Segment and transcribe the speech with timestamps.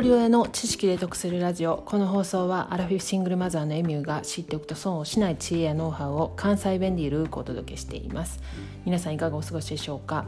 [0.00, 1.82] 人親の知識で得するラジオ。
[1.84, 8.40] この放送はアラフィフシングルマザーのエミューが知っておくと損をしない知恵やノウハウを関西弁でゆるくお届けしています。
[8.86, 10.24] 皆さんいかがお過ごしでしょうか？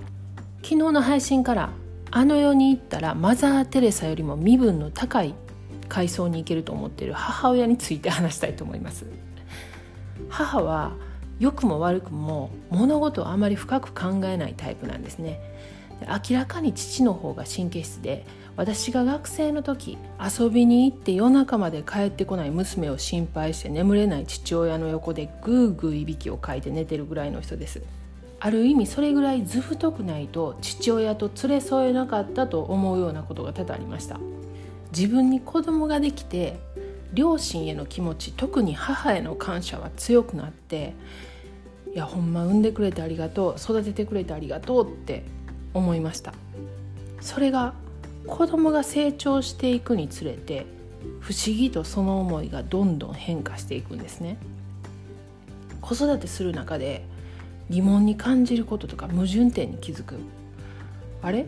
[0.57, 1.71] 昨日の配信から
[2.11, 5.35] あの世に行ったらマザー・テレサよりも身分の高い
[5.89, 9.07] 階層に行けると思っている母親について話したいと思います。
[10.29, 10.93] 母は
[11.39, 15.41] 良くも悪くも物事をあまり深く考えないタイプなんですね。
[16.03, 27.83] 明らかに父の方が神経質で私が学生の時遊びに行って夜中まで帰ってこない娘を心配して眠れない父親の横でグーグーいびきをかいて寝てるぐらいの人です。
[28.41, 34.21] ある意味それぐらい図太くないと父親と連れ添えなかったと思うようなことが多々ありました。
[34.95, 36.61] 自分に子供ができて
[37.15, 40.95] 両親への気持ち特に母への感謝は強くなって
[41.93, 45.25] いやほんま産んでくれてありがとう育ててくれてありがとうって
[45.75, 46.33] 思いました。
[47.21, 47.75] それが
[48.27, 50.65] 子供が成長していくにつれて
[51.21, 54.39] 不思議とその思いがどんどん変化していくんですね。
[55.83, 57.05] 子育てする中で
[57.69, 60.17] 疑問に感じることとか矛盾点に気づく。
[61.21, 61.47] あれ？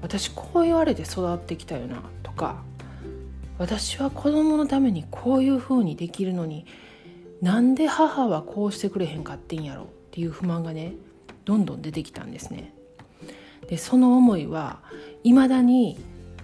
[0.00, 2.62] 私こう言われて育ってきたよなとか
[3.58, 6.66] 私は子供のためにこういうふうにできるのに
[7.42, 10.94] なんで母はこうしてくれへんかってんやろっていう不満がね
[11.44, 12.72] どんどん出てきたんですね。
[13.68, 14.80] でその思いは
[15.24, 15.98] いまだに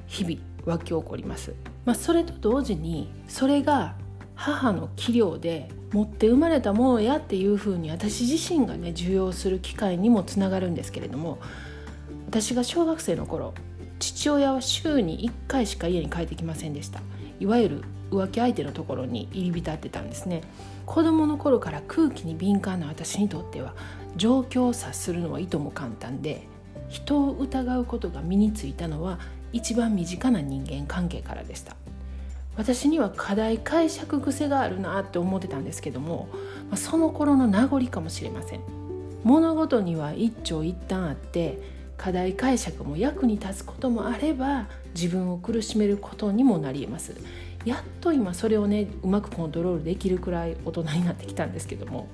[0.06, 3.96] 日々湧き起こります、まあ、それと同時にそれが
[4.34, 11.38] 母の器量で持って生まれたものやっていうふうに私自身がね受容する機会にもつながるんですけれども
[12.26, 13.54] 私が小学生の頃
[13.98, 17.00] 父親は週に1回しか家に帰ってきませんでした。
[17.40, 20.42] いわゆる浮気相手のところに入り浸ってたんですね。
[20.86, 23.74] 子供の頃から空気に敏感な私にとっては
[24.16, 26.46] 状況を察するのはいとも簡単で
[26.94, 29.18] 人を疑うことが身についたのは
[29.52, 31.74] 一番身近な人間関係からでした。
[32.56, 36.28] 私には課題解釈癖があるなって思ってたんですけども
[36.76, 38.60] その頃の名残かもしれません。
[39.24, 41.58] 物事には一長一短あって
[41.96, 47.16] 課題解釈も役に立つこともあれば自分を苦しめることにもなり得ます。
[47.64, 52.06] やっと今それをねうまくコントロールできるくらい大人になってきたんですけども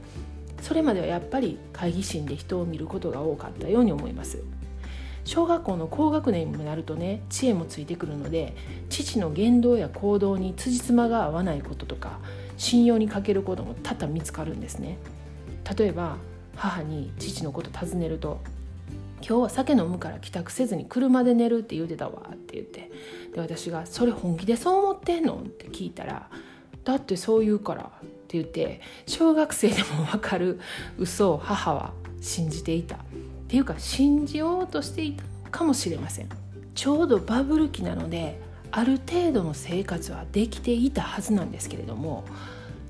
[0.62, 4.42] それまではやっぱり会議心で人を見ることが多かったように思います。
[5.30, 8.56] 小学校の高学年になるとね知恵もついてくるので
[8.88, 12.18] 父の言動や行動に辻褄が合わないこととか
[12.56, 14.98] 信用に欠けることも多々見つかるんですね
[15.78, 16.16] 例えば
[16.56, 18.41] 母に父のこと尋ねると
[19.22, 22.91] 「今日は酒飲むから帰宅せずに車で寝るって言うてたわ」って言って
[23.32, 26.28] で私が「それ本気でそう思ってんの?」って聞いたら
[26.82, 30.58] 「だってそう言うから」って言って小学生でも分かる
[30.98, 32.98] 嘘を母は信じていた
[33.50, 36.28] っていうか信じようとしていたかもしれません。
[36.76, 38.40] ちょうどバブル期なので
[38.70, 42.22] ある程度の生活はできていたはずなんですけれども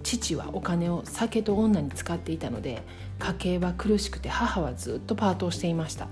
[0.03, 2.83] 父はお金を酒と女に使っていたので
[3.19, 6.09] 家計は苦しくて母はずっとパートをしていました。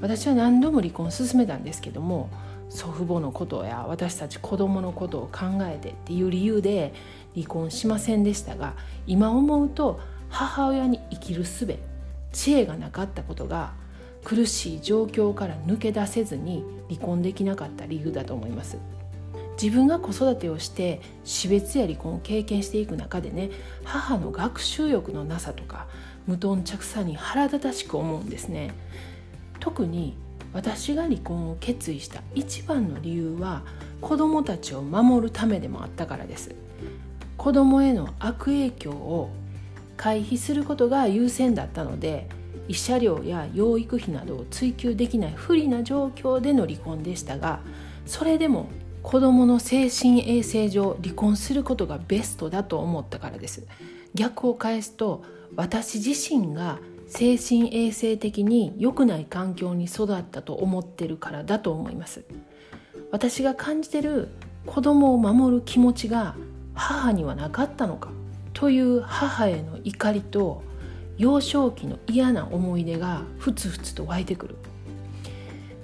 [0.00, 2.30] 私は何度も離婚を勧めたんですけども
[2.70, 6.94] 祖父母のことや私たち子供のことを考えてっていう理由で
[7.34, 8.74] 離婚しませんでしたが
[9.08, 11.66] 今思うと母親に生きる術
[12.34, 13.72] 知恵がなかったことが
[14.24, 18.76] 苦しい状況から抜け出せずに離婚できなかった理由だと思います。
[19.60, 23.50] 自分が子育てをして死別や離婚を経験していく中でね
[23.84, 25.86] 母の学習欲のなさとか
[26.26, 28.72] 無頓着さに腹立たしく思うんですね。
[29.60, 30.16] 特に
[30.52, 33.62] 私が離婚を決意した一番の理由は
[34.00, 36.54] 子供たちを守るためでもあったからです。
[37.36, 39.30] 子供への悪影響を
[39.96, 42.28] 回避することが優先だったので
[42.68, 47.60] 慰謝料や養育費などを追求できない不利な状況での離婚でしたが
[48.06, 48.68] それでも
[49.04, 53.66] 子どもの精神衛生上離婚することがベストだと思ったからです。
[54.14, 55.22] 逆を返すと
[55.56, 62.24] 私自身が精神衛生的に良くない環境に育ったと思ってるからだと思います。
[63.10, 64.28] 私が感じてる
[64.64, 66.34] 子供を守る気持ちが
[66.72, 68.10] 母にはなかったのか。
[68.64, 70.62] という母への怒りと
[71.18, 74.56] 幼少期の嫌な思い出がふつふつと湧いてくる。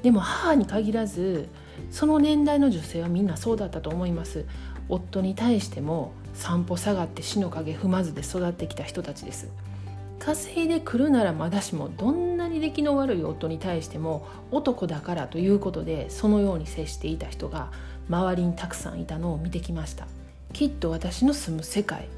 [0.02, 1.50] でも母に限らず
[1.90, 4.46] その年代の女性はみんなそうだったと思います。
[4.88, 9.50] 夫に対しても散歩下がって死の影踏まずで育ってきた人たちです。
[10.18, 17.72] 稼いでくるならまだしもどんなに出来の悪い夫に対しても男だからということでそのように接していた人が
[18.08, 20.06] 周りにたくさんいたのを見てきました。
[20.54, 22.08] きっと私の住む世界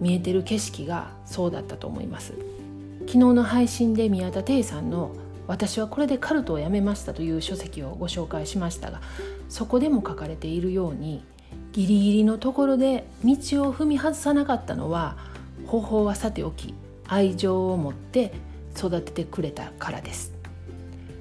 [0.00, 2.34] 見えてる景色がそうだったと思います。
[3.00, 5.12] 昨日の配信で宮田貞さんの
[5.46, 9.00] 「私はこれでカルトをやめました」という書籍をご紹介しましたが
[9.48, 11.24] そこでも書かれているように
[11.72, 13.36] ギリギリのところで道を
[13.74, 15.16] 踏み外さなかったのは
[15.66, 16.74] 方法はさておき
[17.08, 18.32] 愛情を持って
[18.76, 20.32] 育ててくれたからです。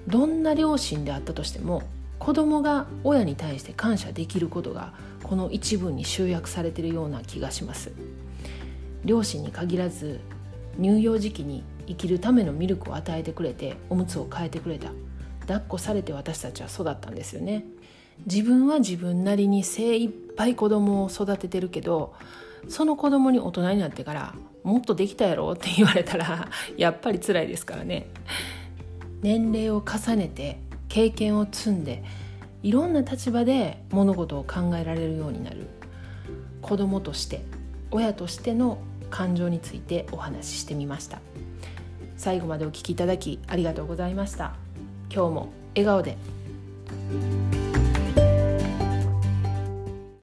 [0.08, 1.84] どんな両親であったとしても
[2.18, 4.94] 子供が親に対して感謝できることが
[5.24, 7.92] この一文に集約されているような気がします。
[9.06, 10.20] 両親に限らず
[10.80, 14.92] 乳幼児期に生きるためのミルクを与えてくれておむつを替えてくれた。
[15.50, 17.66] 抱っこされて私たちは育ったんですよね。
[18.26, 22.14] 自分は自分なりに精一杯子供を育ててるけど
[22.68, 28.08] その子供に大人になってからもっとできたやろって言われたら やっぱり辛いですからね。
[29.22, 32.04] 年齢を重ねて経験を積んで
[32.62, 35.68] いろんな立場で物事を考えられるようになる。
[36.62, 37.42] 子供として
[37.90, 38.78] 親としての
[39.10, 41.20] 感情についてお話ししてみました。
[42.18, 44.54] 最後までお聴きいただきありがとうございました。
[45.14, 46.18] 今日も笑顔で。